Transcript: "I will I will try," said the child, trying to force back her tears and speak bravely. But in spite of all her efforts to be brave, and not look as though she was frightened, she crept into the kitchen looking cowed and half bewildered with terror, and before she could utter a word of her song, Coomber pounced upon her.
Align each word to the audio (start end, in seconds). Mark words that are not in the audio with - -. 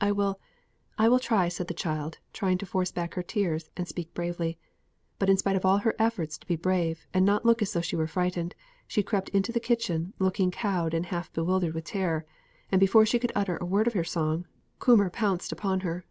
"I 0.00 0.12
will 0.12 0.38
I 0.96 1.08
will 1.08 1.18
try," 1.18 1.48
said 1.48 1.66
the 1.66 1.74
child, 1.74 2.18
trying 2.32 2.56
to 2.58 2.64
force 2.66 2.92
back 2.92 3.14
her 3.14 3.22
tears 3.24 3.68
and 3.76 3.88
speak 3.88 4.14
bravely. 4.14 4.60
But 5.18 5.28
in 5.28 5.36
spite 5.38 5.56
of 5.56 5.64
all 5.64 5.78
her 5.78 5.96
efforts 5.98 6.38
to 6.38 6.46
be 6.46 6.54
brave, 6.54 7.04
and 7.12 7.26
not 7.26 7.44
look 7.44 7.60
as 7.60 7.72
though 7.72 7.80
she 7.80 7.96
was 7.96 8.08
frightened, 8.12 8.54
she 8.86 9.02
crept 9.02 9.28
into 9.30 9.50
the 9.50 9.58
kitchen 9.58 10.12
looking 10.20 10.52
cowed 10.52 10.94
and 10.94 11.06
half 11.06 11.32
bewildered 11.32 11.74
with 11.74 11.82
terror, 11.82 12.24
and 12.70 12.78
before 12.78 13.04
she 13.06 13.18
could 13.18 13.32
utter 13.34 13.56
a 13.56 13.66
word 13.66 13.88
of 13.88 13.94
her 13.94 14.04
song, 14.04 14.46
Coomber 14.78 15.10
pounced 15.10 15.50
upon 15.50 15.80
her. 15.80 16.04